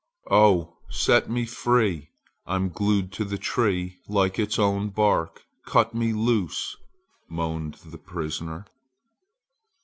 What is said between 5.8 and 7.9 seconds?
me loose!" moaned